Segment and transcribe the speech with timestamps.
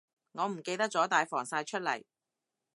[0.31, 2.03] 我唔記得咗帶防曬出嚟